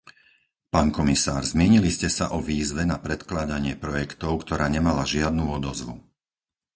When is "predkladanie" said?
3.05-3.73